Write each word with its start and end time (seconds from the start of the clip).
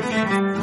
Música 0.00 0.57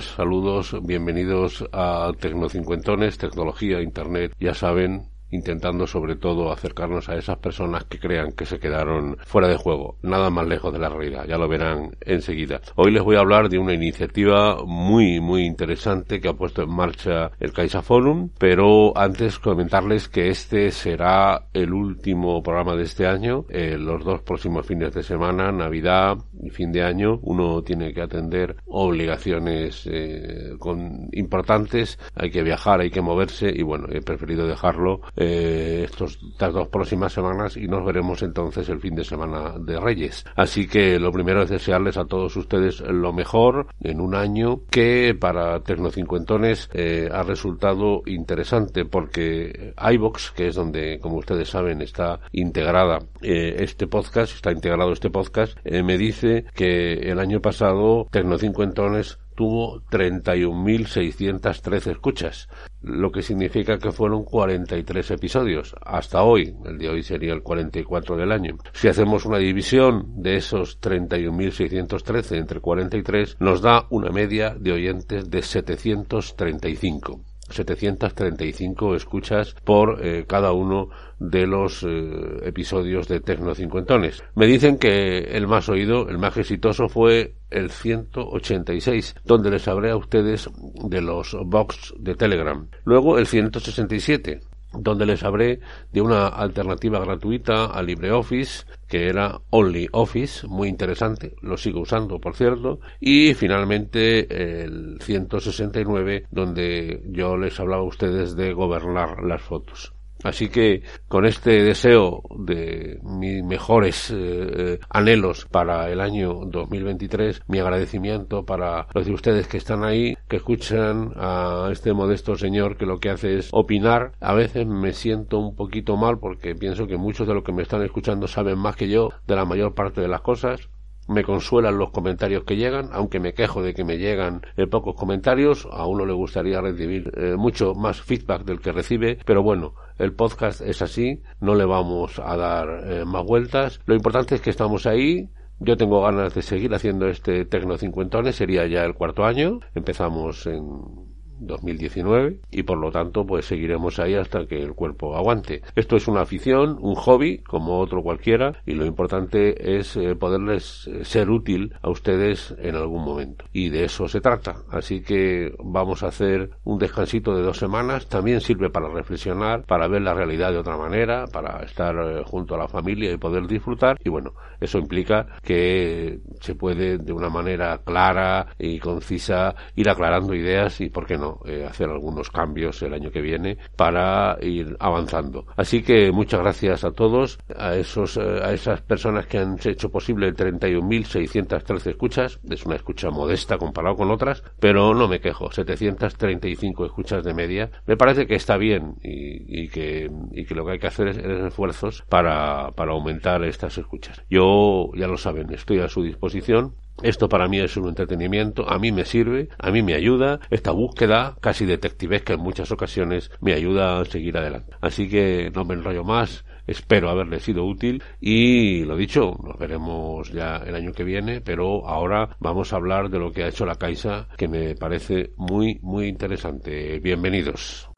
saludos, 0.00 0.74
bienvenidos 0.82 1.64
a 1.72 2.10
Tecnocincuentones, 2.18 3.16
Tecnología, 3.16 3.80
Internet. 3.80 4.34
Ya 4.40 4.52
saben, 4.52 5.06
intentando 5.30 5.86
sobre 5.86 6.16
todo 6.16 6.50
acercarnos 6.50 7.08
a 7.08 7.16
esas 7.16 7.38
personas 7.38 7.84
que 7.84 7.98
crean 7.98 8.32
que 8.32 8.46
se 8.46 8.58
quedaron 8.58 9.16
fuera 9.20 9.48
de 9.48 9.56
juego, 9.56 9.96
nada 10.02 10.30
más 10.30 10.46
lejos 10.46 10.72
de 10.72 10.78
la 10.78 10.88
realidad, 10.88 11.26
ya 11.26 11.38
lo 11.38 11.48
verán 11.48 11.96
enseguida. 12.00 12.60
Hoy 12.76 12.90
les 12.90 13.02
voy 13.02 13.16
a 13.16 13.20
hablar 13.20 13.48
de 13.48 13.58
una 13.58 13.74
iniciativa 13.74 14.64
muy 14.64 15.20
muy 15.20 15.44
interesante 15.44 16.20
que 16.20 16.28
ha 16.28 16.34
puesto 16.34 16.62
en 16.62 16.70
marcha 16.70 17.30
el 17.38 17.52
Caixa 17.52 17.82
Forum, 17.82 18.30
pero 18.38 18.96
antes 18.96 19.38
comentarles 19.38 20.08
que 20.08 20.28
este 20.28 20.70
será 20.70 21.46
el 21.52 21.72
último 21.72 22.42
programa 22.42 22.74
de 22.74 22.84
este 22.84 23.06
año, 23.06 23.44
eh, 23.48 23.76
los 23.78 24.04
dos 24.04 24.22
próximos 24.22 24.66
fines 24.66 24.92
de 24.92 25.02
semana, 25.02 25.52
Navidad 25.52 26.16
fin 26.50 26.72
de 26.72 26.82
año, 26.82 27.18
uno 27.22 27.62
tiene 27.62 27.92
que 27.92 28.02
atender 28.02 28.56
obligaciones 28.66 29.88
eh, 29.90 30.54
con 30.58 31.08
importantes, 31.12 31.98
hay 32.14 32.30
que 32.30 32.42
viajar, 32.42 32.80
hay 32.80 32.90
que 32.90 33.00
moverse 33.00 33.52
y 33.54 33.62
bueno, 33.62 33.86
he 33.90 34.00
preferido 34.00 34.46
dejarlo 34.46 35.00
eh, 35.16 35.82
estos, 35.84 36.18
estas 36.30 36.52
dos 36.52 36.68
próximas 36.68 37.12
semanas 37.12 37.56
y 37.56 37.66
nos 37.66 37.84
veremos 37.84 38.22
entonces 38.22 38.68
el 38.68 38.80
fin 38.80 38.94
de 38.94 39.04
semana 39.04 39.54
de 39.58 39.78
Reyes. 39.80 40.24
Así 40.36 40.66
que 40.66 40.98
lo 40.98 41.12
primero 41.12 41.42
es 41.42 41.50
desearles 41.50 41.96
a 41.96 42.04
todos 42.04 42.36
ustedes 42.36 42.80
lo 42.80 43.12
mejor 43.12 43.66
en 43.80 44.00
un 44.00 44.14
año 44.14 44.60
que 44.70 45.16
para 45.18 45.60
Tecnocincuentones 45.60 46.70
eh, 46.72 47.08
ha 47.12 47.22
resultado 47.22 48.02
interesante 48.06 48.84
porque 48.84 49.74
iVox, 49.92 50.32
que 50.32 50.48
es 50.48 50.54
donde, 50.54 50.98
como 51.00 51.18
ustedes 51.18 51.48
saben, 51.48 51.82
está 51.82 52.20
integrada 52.32 52.98
eh, 53.22 53.56
este 53.58 53.86
podcast, 53.86 54.34
está 54.34 54.52
integrado 54.52 54.92
este 54.92 55.10
podcast, 55.10 55.56
me 55.64 55.96
dice 55.96 56.27
que 56.54 57.10
el 57.10 57.18
año 57.18 57.40
pasado 57.40 58.06
Tecnocincuentones 58.10 59.18
tuvo 59.38 59.80
31.613 59.82 61.92
escuchas, 61.92 62.48
lo 62.82 63.12
que 63.12 63.22
significa 63.22 63.78
que 63.78 63.92
fueron 63.92 64.24
43 64.24 65.12
episodios. 65.12 65.76
Hasta 65.80 66.24
hoy, 66.24 66.56
el 66.64 66.76
de 66.76 66.88
hoy 66.88 67.04
sería 67.04 67.34
el 67.34 67.44
44 67.44 68.16
del 68.16 68.32
año. 68.32 68.58
Si 68.72 68.88
hacemos 68.88 69.26
una 69.26 69.38
división 69.38 70.20
de 70.20 70.38
esos 70.38 70.80
31.613 70.80 72.36
entre 72.36 72.58
43, 72.58 73.36
nos 73.38 73.62
da 73.62 73.86
una 73.90 74.10
media 74.10 74.56
de 74.58 74.72
oyentes 74.72 75.30
de 75.30 75.40
735. 75.40 77.20
735 77.50 78.94
escuchas 78.94 79.54
por 79.64 80.04
eh, 80.04 80.24
cada 80.26 80.52
uno 80.52 80.88
de 81.18 81.46
los 81.46 81.82
eh, 81.82 82.40
episodios 82.44 83.08
de 83.08 83.20
Tecno 83.20 83.54
Cincuentones. 83.54 84.22
Me 84.34 84.46
dicen 84.46 84.78
que 84.78 85.18
el 85.18 85.46
más 85.46 85.68
oído, 85.68 86.08
el 86.08 86.18
más 86.18 86.36
exitoso 86.36 86.88
fue 86.88 87.34
el 87.50 87.70
186, 87.70 89.16
donde 89.24 89.50
les 89.50 89.66
hablé 89.68 89.90
a 89.90 89.96
ustedes 89.96 90.48
de 90.84 91.00
los 91.00 91.36
box 91.44 91.94
de 91.98 92.14
Telegram. 92.14 92.68
Luego 92.84 93.18
el 93.18 93.26
167, 93.26 94.40
donde 94.72 95.06
les 95.06 95.22
hablé 95.22 95.60
de 95.92 96.00
una 96.00 96.28
alternativa 96.28 96.98
gratuita 97.00 97.66
a 97.66 97.82
LibreOffice 97.82 98.66
que 98.86 99.08
era 99.08 99.40
OnlyOffice, 99.50 100.46
muy 100.46 100.68
interesante, 100.68 101.34
lo 101.42 101.56
sigo 101.56 101.80
usando 101.80 102.18
por 102.20 102.34
cierto, 102.34 102.80
y 103.00 103.34
finalmente 103.34 104.62
el 104.62 104.98
169 105.00 106.26
donde 106.30 107.02
yo 107.06 107.36
les 107.36 107.58
hablaba 107.60 107.82
a 107.82 107.86
ustedes 107.86 108.34
de 108.36 108.52
gobernar 108.52 109.22
las 109.22 109.42
fotos. 109.42 109.92
Así 110.24 110.48
que 110.48 110.82
con 111.06 111.26
este 111.26 111.62
deseo 111.62 112.22
de 112.38 112.98
mis 113.02 113.44
mejores 113.44 114.10
eh, 114.10 114.16
eh, 114.16 114.78
anhelos 114.90 115.46
para 115.50 115.90
el 115.90 116.00
año 116.00 116.40
2023, 116.46 117.42
mi 117.46 117.60
agradecimiento 117.60 118.44
para 118.44 118.86
los 118.94 119.06
de 119.06 119.12
ustedes 119.12 119.46
que 119.46 119.58
están 119.58 119.84
ahí, 119.84 120.14
que 120.28 120.36
escuchan 120.36 121.12
a 121.16 121.68
este 121.70 121.92
modesto 121.92 122.34
señor 122.34 122.76
que 122.76 122.86
lo 122.86 122.98
que 122.98 123.10
hace 123.10 123.38
es 123.38 123.48
opinar. 123.52 124.12
A 124.20 124.34
veces 124.34 124.66
me 124.66 124.92
siento 124.92 125.38
un 125.38 125.54
poquito 125.54 125.96
mal 125.96 126.18
porque 126.18 126.54
pienso 126.54 126.86
que 126.86 126.96
muchos 126.96 127.28
de 127.28 127.34
los 127.34 127.44
que 127.44 127.52
me 127.52 127.62
están 127.62 127.82
escuchando 127.82 128.26
saben 128.26 128.58
más 128.58 128.76
que 128.76 128.88
yo 128.88 129.10
de 129.26 129.36
la 129.36 129.44
mayor 129.44 129.74
parte 129.74 130.00
de 130.00 130.08
las 130.08 130.20
cosas 130.22 130.68
me 131.08 131.24
consuelan 131.24 131.78
los 131.78 131.90
comentarios 131.90 132.44
que 132.44 132.56
llegan, 132.56 132.90
aunque 132.92 133.18
me 133.18 133.32
quejo 133.32 133.62
de 133.62 133.74
que 133.74 133.84
me 133.84 133.98
llegan 133.98 134.42
eh, 134.56 134.66
pocos 134.66 134.94
comentarios, 134.94 135.66
a 135.72 135.86
uno 135.86 136.06
le 136.06 136.12
gustaría 136.12 136.60
recibir 136.60 137.10
eh, 137.16 137.34
mucho 137.36 137.74
más 137.74 138.00
feedback 138.00 138.44
del 138.44 138.60
que 138.60 138.72
recibe, 138.72 139.18
pero 139.24 139.42
bueno, 139.42 139.74
el 139.98 140.12
podcast 140.12 140.60
es 140.60 140.82
así, 140.82 141.22
no 141.40 141.54
le 141.54 141.64
vamos 141.64 142.18
a 142.18 142.36
dar 142.36 142.68
eh, 142.84 143.04
más 143.04 143.24
vueltas. 143.24 143.80
Lo 143.86 143.94
importante 143.94 144.34
es 144.36 144.40
que 144.40 144.50
estamos 144.50 144.86
ahí, 144.86 145.28
yo 145.60 145.76
tengo 145.76 146.02
ganas 146.02 146.34
de 146.34 146.42
seguir 146.42 146.72
haciendo 146.74 147.08
este 147.08 147.44
Tecno 147.44 147.76
Cincuentones, 147.76 148.36
sería 148.36 148.66
ya 148.66 148.84
el 148.84 148.94
cuarto 148.94 149.24
año. 149.24 149.58
Empezamos 149.74 150.46
en 150.46 151.07
2019 151.40 152.40
y 152.50 152.62
por 152.62 152.78
lo 152.78 152.90
tanto 152.90 153.26
pues 153.26 153.46
seguiremos 153.46 153.98
ahí 153.98 154.14
hasta 154.14 154.46
que 154.46 154.62
el 154.62 154.74
cuerpo 154.74 155.16
aguante. 155.16 155.62
Esto 155.74 155.96
es 155.96 156.08
una 156.08 156.22
afición, 156.22 156.78
un 156.80 156.94
hobby 156.94 157.38
como 157.38 157.78
otro 157.78 158.02
cualquiera 158.02 158.60
y 158.66 158.72
lo 158.72 158.84
importante 158.86 159.78
es 159.78 159.96
eh, 159.96 160.14
poderles 160.14 160.86
eh, 160.88 161.04
ser 161.04 161.30
útil 161.30 161.74
a 161.82 161.90
ustedes 161.90 162.54
en 162.58 162.76
algún 162.76 163.04
momento 163.04 163.44
y 163.52 163.70
de 163.70 163.84
eso 163.84 164.08
se 164.08 164.20
trata. 164.20 164.56
Así 164.70 165.02
que 165.02 165.52
vamos 165.58 166.02
a 166.02 166.08
hacer 166.08 166.50
un 166.64 166.78
descansito 166.78 167.34
de 167.34 167.42
dos 167.42 167.58
semanas, 167.58 168.08
también 168.08 168.40
sirve 168.40 168.70
para 168.70 168.88
reflexionar, 168.88 169.64
para 169.64 169.88
ver 169.88 170.02
la 170.02 170.14
realidad 170.14 170.52
de 170.52 170.58
otra 170.58 170.76
manera, 170.76 171.26
para 171.32 171.62
estar 171.62 171.94
eh, 171.96 172.22
junto 172.24 172.54
a 172.54 172.58
la 172.58 172.68
familia 172.68 173.12
y 173.12 173.16
poder 173.16 173.46
disfrutar 173.46 173.96
y 174.04 174.08
bueno, 174.08 174.32
eso 174.60 174.78
implica 174.78 175.26
que 175.42 176.20
se 176.40 176.54
puede 176.54 176.98
de 176.98 177.12
una 177.12 177.28
manera 177.28 177.78
clara 177.84 178.46
y 178.58 178.78
concisa 178.78 179.54
ir 179.76 179.88
aclarando 179.88 180.34
ideas 180.34 180.80
y 180.80 180.88
por 180.88 181.06
qué 181.06 181.16
no 181.16 181.27
eh, 181.46 181.64
hacer 181.68 181.88
algunos 181.88 182.30
cambios 182.30 182.82
el 182.82 182.94
año 182.94 183.10
que 183.10 183.20
viene 183.20 183.58
para 183.76 184.36
ir 184.42 184.76
avanzando. 184.80 185.46
Así 185.56 185.82
que 185.82 186.12
muchas 186.12 186.40
gracias 186.40 186.84
a 186.84 186.92
todos, 186.92 187.38
a 187.56 187.76
esos, 187.76 188.16
eh, 188.16 188.40
a 188.42 188.52
esas 188.52 188.82
personas 188.82 189.26
que 189.26 189.38
han 189.38 189.56
hecho 189.64 189.90
posible 189.90 190.26
el 190.28 190.36
31.613 190.36 191.90
escuchas. 191.90 192.40
Es 192.48 192.64
una 192.66 192.76
escucha 192.76 193.10
modesta 193.10 193.58
comparado 193.58 193.96
con 193.96 194.10
otras, 194.10 194.42
pero 194.60 194.94
no 194.94 195.08
me 195.08 195.20
quejo. 195.20 195.50
735 195.50 196.86
escuchas 196.86 197.24
de 197.24 197.34
media. 197.34 197.70
Me 197.86 197.96
parece 197.96 198.26
que 198.26 198.34
está 198.34 198.56
bien 198.56 198.96
y, 199.02 199.68
que, 199.68 200.10
y 200.32 200.44
que 200.44 200.54
lo 200.54 200.64
que 200.64 200.72
hay 200.72 200.78
que 200.78 200.86
hacer 200.86 201.08
es, 201.08 201.18
es 201.18 201.46
esfuerzos 201.46 202.04
para, 202.08 202.70
para 202.72 202.92
aumentar 202.92 203.44
estas 203.44 203.78
escuchas. 203.78 204.22
Yo, 204.30 204.90
ya 204.94 205.06
lo 205.06 205.16
saben, 205.16 205.52
estoy 205.52 205.80
a 205.80 205.88
su 205.88 206.02
disposición 206.02 206.74
esto 207.02 207.28
para 207.28 207.48
mí 207.48 207.58
es 207.60 207.76
un 207.76 207.88
entretenimiento, 207.88 208.68
a 208.68 208.78
mí 208.78 208.92
me 208.92 209.04
sirve, 209.04 209.48
a 209.58 209.70
mí 209.70 209.82
me 209.82 209.94
ayuda, 209.94 210.40
esta 210.50 210.72
búsqueda 210.72 211.36
casi 211.40 211.66
detectivesca 211.66 212.34
en 212.34 212.40
muchas 212.40 212.70
ocasiones 212.70 213.30
me 213.40 213.54
ayuda 213.54 214.00
a 214.00 214.04
seguir 214.04 214.36
adelante. 214.36 214.74
Así 214.80 215.08
que 215.08 215.50
no 215.54 215.64
me 215.64 215.74
enrollo 215.74 216.04
más, 216.04 216.44
espero 216.66 217.08
haberle 217.10 217.40
sido 217.40 217.64
útil 217.64 218.02
y 218.20 218.84
lo 218.84 218.96
dicho, 218.96 219.36
nos 219.42 219.58
veremos 219.58 220.30
ya 220.32 220.58
el 220.58 220.74
año 220.74 220.92
que 220.92 221.04
viene, 221.04 221.40
pero 221.40 221.86
ahora 221.86 222.36
vamos 222.40 222.72
a 222.72 222.76
hablar 222.76 223.10
de 223.10 223.18
lo 223.18 223.32
que 223.32 223.44
ha 223.44 223.48
hecho 223.48 223.66
la 223.66 223.76
Caixa 223.76 224.28
que 224.36 224.48
me 224.48 224.74
parece 224.74 225.32
muy 225.36 225.78
muy 225.82 226.06
interesante. 226.06 226.98
Bienvenidos. 227.00 227.88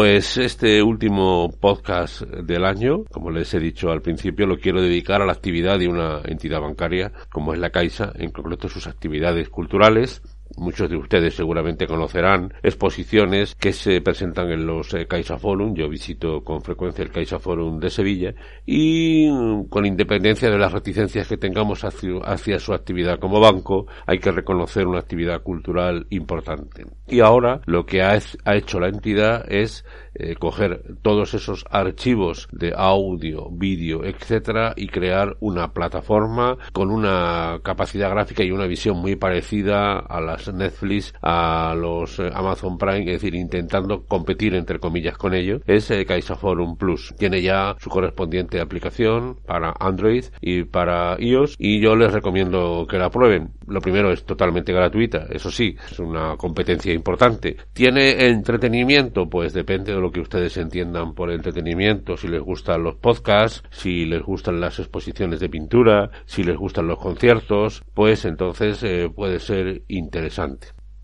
Pues 0.00 0.38
este 0.38 0.82
último 0.82 1.50
podcast 1.60 2.22
del 2.22 2.64
año, 2.64 3.04
como 3.10 3.30
les 3.30 3.52
he 3.52 3.60
dicho 3.60 3.90
al 3.90 4.00
principio, 4.00 4.46
lo 4.46 4.56
quiero 4.56 4.80
dedicar 4.80 5.20
a 5.20 5.26
la 5.26 5.32
actividad 5.32 5.78
de 5.78 5.88
una 5.88 6.22
entidad 6.24 6.62
bancaria 6.62 7.12
como 7.30 7.52
es 7.52 7.60
la 7.60 7.68
Caixa, 7.68 8.10
en 8.14 8.30
concreto 8.30 8.70
sus 8.70 8.86
actividades 8.86 9.50
culturales, 9.50 10.22
muchos 10.56 10.88
de 10.90 10.96
ustedes 10.96 11.34
seguramente 11.34 11.86
conocerán 11.86 12.52
exposiciones 12.62 13.54
que 13.54 13.72
se 13.72 14.00
presentan 14.00 14.50
en 14.50 14.66
los 14.66 14.94
eh, 14.94 15.06
Forum. 15.38 15.74
Yo 15.74 15.88
visito 15.88 16.42
con 16.42 16.62
frecuencia 16.62 17.02
el 17.02 17.10
Caixa 17.10 17.38
Forum 17.38 17.78
de 17.78 17.90
Sevilla 17.90 18.34
y 18.66 19.28
mm, 19.30 19.64
con 19.64 19.86
independencia 19.86 20.50
de 20.50 20.58
las 20.58 20.72
reticencias 20.72 21.28
que 21.28 21.36
tengamos 21.36 21.84
hacia, 21.84 22.58
su 22.58 22.72
actividad 22.72 23.18
como 23.18 23.40
banco, 23.40 23.86
hay 24.06 24.18
que 24.18 24.32
reconocer 24.32 24.86
una 24.86 24.98
actividad 24.98 25.42
cultural 25.42 26.06
importante. 26.10 26.84
Y 27.08 27.20
ahora 27.20 27.60
lo 27.66 27.86
que 27.86 28.02
ha, 28.02 28.18
ha 28.44 28.56
hecho 28.56 28.80
la 28.80 28.88
entidad 28.88 29.50
es 29.50 29.84
eh, 30.14 30.34
coger 30.34 30.82
todos 31.02 31.34
esos 31.34 31.64
archivos 31.70 32.48
de 32.52 32.72
audio, 32.76 33.48
vídeo, 33.50 34.04
etcétera, 34.04 34.74
y 34.76 34.88
crear 34.88 35.36
una 35.40 35.72
plataforma 35.72 36.58
con 36.72 36.90
una 36.90 37.60
capacidad 37.62 38.10
gráfica 38.10 38.42
y 38.42 38.50
una 38.50 38.66
visión 38.66 38.98
muy 38.98 39.16
parecida 39.16 39.98
a 39.98 40.20
Netflix, 40.48 41.12
a 41.22 41.74
los 41.76 42.18
eh, 42.18 42.30
Amazon 42.32 42.78
Prime, 42.78 43.00
es 43.00 43.20
decir, 43.20 43.34
intentando 43.34 44.04
competir 44.04 44.54
entre 44.54 44.78
comillas 44.78 45.16
con 45.16 45.34
ellos, 45.34 45.62
es 45.66 45.90
eh, 45.90 46.06
Forum 46.40 46.76
Plus. 46.76 47.14
Tiene 47.18 47.42
ya 47.42 47.76
su 47.78 47.90
correspondiente 47.90 48.60
aplicación 48.60 49.36
para 49.46 49.74
Android 49.78 50.24
y 50.40 50.64
para 50.64 51.16
iOS 51.18 51.54
y 51.58 51.80
yo 51.80 51.96
les 51.96 52.12
recomiendo 52.12 52.86
que 52.88 52.98
la 52.98 53.10
prueben. 53.10 53.50
Lo 53.66 53.80
primero 53.80 54.12
es 54.12 54.24
totalmente 54.24 54.72
gratuita, 54.72 55.26
eso 55.30 55.50
sí, 55.50 55.76
es 55.90 55.98
una 55.98 56.36
competencia 56.36 56.92
importante. 56.92 57.56
¿Tiene 57.72 58.26
entretenimiento? 58.28 59.28
Pues 59.28 59.52
depende 59.52 59.94
de 59.94 60.00
lo 60.00 60.10
que 60.10 60.20
ustedes 60.20 60.56
entiendan 60.56 61.14
por 61.14 61.30
entretenimiento, 61.30 62.16
si 62.16 62.28
les 62.28 62.40
gustan 62.40 62.82
los 62.82 62.96
podcasts, 62.96 63.62
si 63.70 64.06
les 64.06 64.22
gustan 64.22 64.60
las 64.60 64.78
exposiciones 64.78 65.40
de 65.40 65.48
pintura, 65.48 66.10
si 66.24 66.42
les 66.42 66.56
gustan 66.56 66.86
los 66.88 66.98
conciertos, 66.98 67.82
pues 67.94 68.24
entonces 68.24 68.82
eh, 68.82 69.10
puede 69.14 69.38
ser 69.38 69.82
interesante 69.88 70.29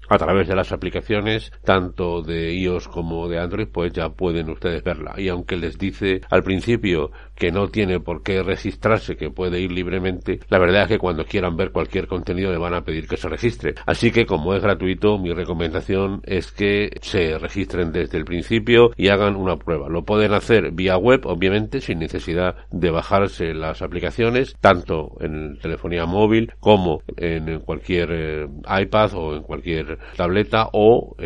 a 0.09 0.19
través 0.19 0.49
de 0.49 0.55
las 0.55 0.73
aplicaciones 0.73 1.53
tanto 1.65 2.23
de 2.23 2.55
iOS 2.55 2.89
como 2.89 3.29
de 3.29 3.39
Android 3.39 3.69
pues 3.73 3.93
ya 3.93 4.11
pueden 4.11 4.51
ustedes 4.51 4.83
verla. 4.85 5.15
Y 5.17 5.29
aunque 5.29 5.57
les 5.57 5.79
dice 5.79 6.21
al 6.31 6.43
principio 6.43 7.11
que 7.37 7.53
no 7.53 7.69
tiene 7.69 8.01
por 8.01 8.23
qué 8.23 8.43
registrarse 8.43 9.17
que 9.17 9.31
puede 9.31 9.61
ir 9.61 9.73
libremente 9.73 10.41
la 10.49 10.59
verdad 10.59 10.83
es 10.83 10.89
que 10.89 10.99
cuando 10.99 11.25
quieran 11.25 11.57
ver 11.57 11.71
cualquier 11.71 12.07
contenido 12.07 12.51
le 12.51 12.59
van 12.59 12.75
a 12.75 12.83
pedir 12.83 13.07
que 13.07 13.17
se 13.17 13.29
registre. 13.29 13.75
Así 13.87 14.11
que 14.11 14.27
como 14.27 14.55
es 14.55 14.63
gratuito 14.63 15.19
mi 15.19 15.33
recomendación 15.33 16.21
es 16.25 16.53
que 16.53 16.91
se 17.03 17.39
registren 17.39 17.93
desde 17.93 18.19
el 18.19 18.25
principio 18.25 18.91
y 18.97 19.09
hagan 19.09 19.37
una 19.37 19.57
prueba. 19.57 19.89
Lo 19.89 20.05
pueden 20.05 20.33
hacer 20.33 20.73
vía 20.73 20.97
web 20.97 21.27
obviamente 21.27 21.81
sin 21.81 21.99
necesidad 21.99 22.57
de 22.71 22.91
bajarse 22.91 23.55
las 23.55 23.83
aplicaciones 23.83 24.57
tanto 24.61 25.17
en 25.21 25.59
telefonía 25.59 26.07
móvil 26.07 26.53
como 26.61 27.03
en 27.17 27.61
cualquier 27.61 28.11
eh, 28.13 28.47
iPad 28.83 29.15
o 29.15 29.37
en 29.37 29.43
cualquier 29.43 29.99
tableta 30.17 30.69
o, 30.73 31.17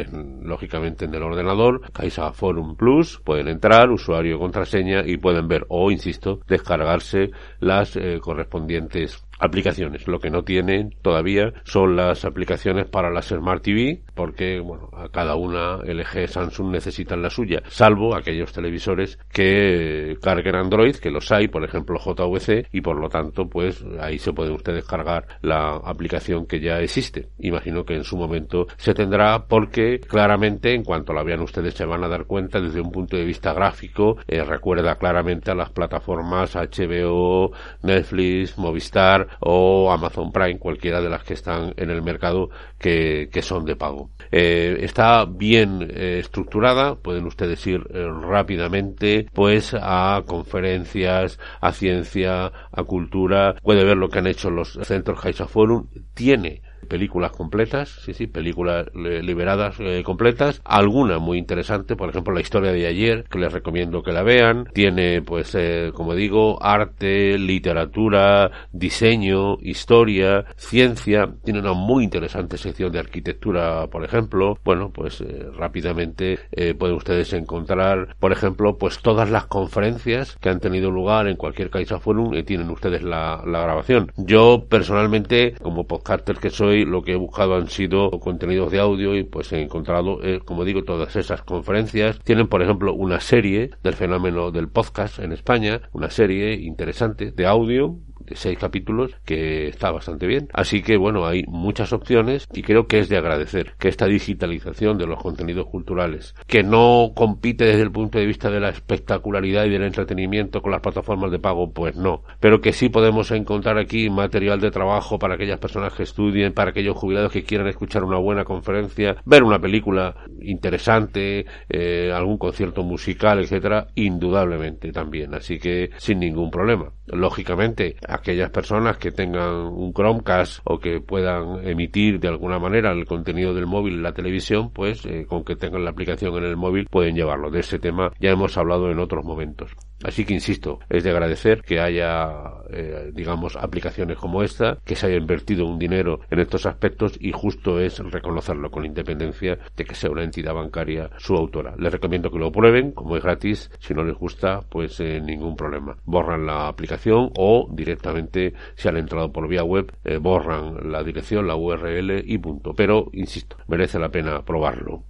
lógicamente, 0.43 1.05
en 1.05 1.15
el 1.15 1.23
ordenador, 1.23 1.81
Caixa 1.93 2.33
Forum 2.33 2.77
Plus, 2.77 3.21
pueden 3.25 3.49
entrar, 3.49 3.91
usuario 3.91 4.39
contraseña 4.39 5.03
y 5.07 5.17
pueden 5.17 5.49
ver 5.49 5.67
o, 5.69 5.91
insisto, 6.01 6.41
descargarse 6.49 7.31
las 7.61 7.95
eh, 7.97 8.19
correspondientes 8.21 9.23
aplicaciones. 9.41 10.07
Lo 10.07 10.21
que 10.21 10.31
no 10.31 10.45
tienen 10.45 10.95
todavía 11.03 11.53
son 11.65 11.97
las 11.97 12.25
aplicaciones 12.25 12.87
para 12.87 13.11
las 13.11 13.29
Smart 13.29 13.63
TV, 13.63 14.03
porque 14.15 14.61
bueno, 14.61 14.91
a 14.93 15.09
cada 15.09 15.35
una 15.35 15.79
LG, 15.79 16.29
Samsung 16.29 16.71
necesitan 16.71 17.23
la 17.23 17.31
suya, 17.31 17.63
salvo 17.69 18.15
aquellos 18.15 18.53
televisores 18.53 19.19
que 19.33 20.17
carguen 20.23 20.57
Android, 20.57 20.97
que 20.97 21.11
los 21.11 21.33
hay, 21.33 21.49
por 21.49 21.65
ejemplo 21.65 21.99
JVC, 21.99 22.69
y 22.73 22.81
por 22.81 23.01
lo 23.01 23.09
tanto, 23.09 23.49
pues 23.49 23.85
ahí 24.01 24.19
se 24.19 24.33
puede 24.33 24.53
usted 24.53 24.75
descargar 24.75 25.27
la 25.43 25.77
aplicación 25.77 26.47
que 26.47 26.61
ya 26.61 26.81
existe. 26.81 27.29
Imagino 27.39 27.85
que 27.85 27.95
en 27.95 28.05
su 28.05 28.17
momento 28.17 28.67
se 28.77 28.95
tendrá 28.95 29.47
porque 29.47 30.01
claramente 30.01 30.75
en 30.75 30.85
cuanto 30.85 31.13
la 31.13 31.23
vean 31.23 31.41
ustedes 31.41 31.75
se 31.75 31.85
van 31.85 32.05
a 32.05 32.09
dar 32.09 32.27
cuenta 32.27 32.61
desde 32.61 32.81
un 32.81 32.91
punto 32.91 33.17
de 33.17 33.25
vista 33.25 33.53
gráfico, 33.53 34.19
eh, 34.27 34.43
recuerda 34.45 34.97
claramente 34.97 35.51
a 35.51 35.55
las 35.55 35.71
plataformas 35.71 36.57
HBO, 36.57 37.53
Netflix, 37.83 38.59
Movistar, 38.59 39.30
o 39.41 39.91
Amazon 39.91 40.33
Prime, 40.33 40.59
cualquiera 40.59 41.01
de 41.01 41.09
las 41.09 41.23
que 41.23 41.35
están 41.35 41.73
en 41.77 41.91
el 41.91 42.03
mercado 42.03 42.51
que, 42.79 43.29
son 43.43 43.65
de 43.65 43.77
pago. 43.77 44.11
Eh, 44.31 44.79
está 44.81 45.25
bien 45.25 45.89
eh, 45.91 46.19
estructurada, 46.21 46.97
pueden 46.97 47.27
ustedes 47.27 47.67
ir 47.67 47.87
eh, 47.93 48.07
rápidamente 48.23 49.27
pues 49.33 49.75
a 49.75 50.23
conferencias, 50.27 51.39
a 51.61 51.73
ciencia, 51.73 52.53
a 52.71 52.85
cultura, 52.85 53.55
puede 53.63 53.85
ver 53.85 53.97
lo 53.97 54.09
que 54.09 54.19
han 54.19 54.27
hecho 54.27 54.51
los 54.51 54.79
centros 54.83 55.21
Caixa 55.21 55.47
Forum, 55.47 55.87
tiene 56.15 56.63
películas 56.91 57.31
completas, 57.31 57.89
sí, 58.05 58.13
sí, 58.13 58.27
películas 58.27 58.89
liberadas 58.95 59.77
eh, 59.79 60.03
completas, 60.05 60.61
alguna 60.65 61.21
muy 61.21 61.39
interesante, 61.39 61.95
por 61.95 62.11
ejemplo 62.11 62.35
la 62.35 62.41
historia 62.41 62.73
de 62.73 62.87
ayer, 62.87 63.25
que 63.31 63.39
les 63.39 63.53
recomiendo 63.53 64.03
que 64.03 64.13
la 64.13 64.25
vean, 64.25 64.67
tiene 64.75 65.23
pues 65.23 65.55
eh, 65.55 65.93
como 65.95 66.15
digo, 66.15 66.61
arte, 66.61 67.39
literatura, 67.39 68.51
diseño, 68.73 69.59
historia, 69.63 70.47
ciencia, 70.57 71.29
tiene 71.45 71.61
una 71.61 71.75
muy 71.75 72.03
interesante 72.03 72.59
sección 72.59 72.91
de 72.91 72.99
arquitectura, 72.99 73.87
por 73.87 74.05
ejemplo, 74.05 74.59
bueno, 74.65 74.91
pues 74.93 75.21
eh, 75.21 75.47
rápidamente 75.57 76.41
pueden 76.77 76.97
ustedes 76.97 77.33
encontrar, 77.33 78.17
por 78.19 78.33
ejemplo, 78.33 78.77
pues 78.77 79.01
todas 79.01 79.31
las 79.31 79.47
conferencias 79.47 80.37
que 80.41 80.49
han 80.49 80.59
tenido 80.59 80.91
lugar 80.91 81.29
en 81.29 81.37
cualquier 81.37 81.71
Caixa 81.71 82.01
Forum 82.01 82.35
y 82.35 82.43
tienen 82.43 82.69
ustedes 82.71 83.03
la, 83.03 83.43
la 83.47 83.63
grabación. 83.63 84.11
Yo 84.17 84.67
personalmente, 84.69 85.55
como 85.63 85.87
podcaster 85.87 86.37
que 86.37 86.51
soy, 86.51 86.80
lo 86.85 87.03
que 87.03 87.13
he 87.13 87.17
buscado 87.17 87.57
han 87.57 87.69
sido 87.69 88.11
contenidos 88.11 88.71
de 88.71 88.81
audio 88.81 89.17
y 89.17 89.25
pues 89.25 89.53
he 89.53 89.61
encontrado, 89.61 90.23
eh, 90.23 90.41
como 90.45 90.65
digo, 90.65 90.85
todas 90.85 91.17
esas 91.17 91.43
conferencias. 91.43 92.19
Tienen, 92.21 92.49
por 92.49 92.63
ejemplo, 92.63 92.95
una 92.95 93.21
serie 93.21 93.71
del 93.83 93.95
fenómeno 93.95 94.51
del 94.51 94.69
podcast 94.69 95.19
en 95.19 95.33
España, 95.33 95.83
una 95.93 96.11
serie 96.11 96.55
interesante 96.55 97.33
de 97.33 97.47
audio 97.47 97.99
seis 98.33 98.59
capítulos 98.59 99.17
que 99.25 99.69
está 99.69 99.91
bastante 99.91 100.27
bien. 100.27 100.49
Así 100.53 100.83
que 100.83 100.97
bueno, 100.97 101.27
hay 101.27 101.45
muchas 101.47 101.93
opciones 101.93 102.49
y 102.53 102.63
creo 102.63 102.87
que 102.87 102.99
es 102.99 103.09
de 103.09 103.17
agradecer 103.17 103.75
que 103.79 103.89
esta 103.89 104.07
digitalización 104.07 104.99
de 104.99 105.07
los 105.07 105.21
contenidos 105.23 105.67
culturales, 105.67 106.35
que 106.47 106.63
no 106.63 107.13
compite 107.15 107.65
desde 107.65 107.83
el 107.83 107.93
punto 107.93 108.19
de 108.19 108.27
vista 108.27 108.51
de 108.51 108.61
la 108.61 108.71
espectacularidad 108.71 109.65
y 109.65 109.71
del 109.71 109.85
entretenimiento 109.85 110.63
con 110.63 110.73
las 110.73 110.81
plataformas 110.81 111.31
de 111.31 111.39
pago, 111.39 111.73
pues 111.73 111.97
no, 111.97 112.23
pero 112.41 112.61
que 112.61 112.73
sí 112.73 112.89
podemos 112.89 113.31
encontrar 113.31 113.79
aquí 113.79 114.11
material 114.11 114.61
de 114.61 114.71
trabajo 114.71 115.19
para 115.19 115.35
aquellas 115.35 115.59
personas 115.59 115.93
que 115.95 116.03
estudien, 116.03 116.53
para 116.53 116.71
aquellos 116.71 116.97
jubilados 116.97 117.33
que 117.33 117.45
quieran 117.45 117.69
escuchar 117.69 118.05
una 118.05 118.19
buena 118.19 118.45
conferencia, 118.45 119.17
ver 119.25 119.43
una 119.43 119.59
película 119.59 120.15
interesante, 120.41 121.47
eh, 121.69 122.13
algún 122.13 122.39
concierto 122.39 122.83
musical, 122.83 123.39
etcétera, 123.41 123.89
indudablemente 123.95 124.93
también. 124.93 125.35
Así 125.35 125.59
que 125.59 125.91
sin 125.97 126.21
ningún 126.21 126.51
problema. 126.51 126.93
Lógicamente, 127.13 127.97
aquellas 128.07 128.51
personas 128.51 128.97
que 128.99 129.13
tengan 129.13 129.67
un 129.67 129.93
Chromecast 129.93 130.61
o 130.65 130.79
que 130.79 131.01
puedan 131.01 131.67
emitir 131.67 132.21
de 132.21 132.29
alguna 132.29 132.59
manera 132.59 132.93
el 132.93 133.05
contenido 133.05 133.55
del 133.55 133.67
móvil 133.67 133.95
en 133.95 134.03
la 134.03 134.13
televisión, 134.13 134.71
pues 134.71 135.05
eh, 135.07 135.27
con 135.27 135.45
que 135.45 135.57
tengan 135.57 135.85
la 135.85 135.91
aplicación 135.91 136.37
en 136.37 136.45
el 136.45 136.57
móvil 136.57 136.87
pueden 136.91 137.15
llevarlo. 137.15 137.51
De 137.51 137.61
ese 137.61 137.79
tema 137.79 138.13
ya 138.21 138.31
hemos 138.31 138.57
hablado 138.57 138.91
en 138.91 138.99
otros 138.99 139.25
momentos. 139.25 139.73
Así 140.03 140.25
que 140.25 140.35
insisto, 140.35 140.79
es 140.89 141.05
de 141.05 141.11
agradecer 141.11 141.63
que 141.63 141.81
haya, 141.81 142.31
eh, 142.71 143.11
digamos, 143.13 143.57
aplicaciones 143.57 144.17
como 144.19 144.43
esta, 144.43 144.79
que 144.85 144.97
se 144.97 145.07
haya 145.07 145.17
invertido 145.17 145.67
un 145.67 145.79
dinero 145.79 146.21
en 146.31 146.41
estos 146.41 146.67
aspectos 146.67 147.19
y 147.21 147.33
justo 147.33 147.79
es 147.79 147.99
reconocerlo 147.99 148.71
con 148.71 148.87
independencia 148.87 149.59
de 149.77 149.85
que 149.85 149.95
sea 149.95 150.11
una 150.11 150.25
entidad 150.25 150.55
bancaria 150.55 151.11
su 151.19 151.35
autora. 151.35 151.75
Les 151.79 151.93
recomiendo 151.93 152.31
que 152.31 152.39
lo 152.39 152.51
prueben, 152.51 152.93
como 152.93 153.17
es 153.17 153.23
gratis, 153.23 153.71
si 153.79 153.93
no 153.93 154.03
les 154.03 154.17
gusta, 154.17 154.61
pues 154.69 154.99
eh, 155.01 155.21
ningún 155.21 155.55
problema. 155.55 155.97
Borran 156.05 156.47
la 156.47 156.69
aplicación 156.69 157.31
o 157.37 157.69
directamente, 157.71 158.55
si 158.75 158.89
han 158.89 158.97
entrado 158.97 159.31
por 159.33 159.49
vía 159.49 159.65
web, 159.65 159.93
eh, 160.05 160.17
borran 160.17 160.91
la 160.91 161.03
dirección, 161.03 161.47
la 161.47 161.57
URL 161.57 162.23
y 162.25 162.39
punto. 162.39 162.73
Pero, 162.75 163.09
insisto, 163.13 163.57
merece 163.69 163.99
la 163.99 164.09
pena 164.09 164.43
probarlo. 164.43 165.05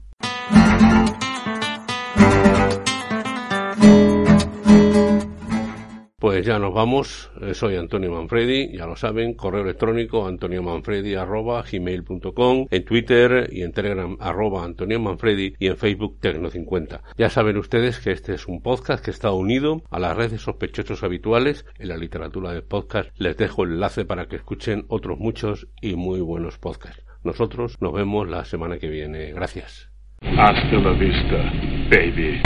Pues 6.30 6.46
ya 6.46 6.60
nos 6.60 6.72
vamos. 6.72 7.28
Eh, 7.40 7.54
soy 7.54 7.74
Antonio 7.74 8.12
Manfredi, 8.12 8.70
ya 8.70 8.86
lo 8.86 8.94
saben, 8.94 9.34
correo 9.34 9.64
electrónico 9.64 10.28
antoniomanfredi 10.28 11.16
arroba 11.16 11.64
gmail.com, 11.68 12.68
en 12.70 12.84
Twitter 12.84 13.48
y 13.50 13.62
en 13.62 13.72
Telegram 13.72 14.16
arroba 14.20 14.64
Antonio 14.64 15.00
Manfredi 15.00 15.54
y 15.58 15.66
en 15.66 15.76
Facebook 15.76 16.20
Tecno50. 16.22 17.00
Ya 17.18 17.30
saben 17.30 17.56
ustedes 17.56 17.98
que 17.98 18.12
este 18.12 18.34
es 18.34 18.46
un 18.46 18.62
podcast 18.62 19.04
que 19.04 19.10
está 19.10 19.32
unido 19.32 19.82
a 19.90 19.98
las 19.98 20.16
redes 20.16 20.42
sospechosos 20.42 21.02
habituales 21.02 21.66
en 21.80 21.88
la 21.88 21.96
literatura 21.96 22.52
de 22.52 22.62
podcast. 22.62 23.10
Les 23.18 23.36
dejo 23.36 23.64
el 23.64 23.72
enlace 23.72 24.04
para 24.04 24.26
que 24.26 24.36
escuchen 24.36 24.84
otros 24.86 25.18
muchos 25.18 25.66
y 25.82 25.96
muy 25.96 26.20
buenos 26.20 26.58
podcasts. 26.58 27.02
Nosotros 27.24 27.76
nos 27.80 27.92
vemos 27.92 28.28
la 28.28 28.44
semana 28.44 28.78
que 28.78 28.88
viene. 28.88 29.32
Gracias. 29.32 29.90
Hasta 30.20 30.76
la 30.76 30.92
vista, 30.92 31.52
baby. 31.90 32.38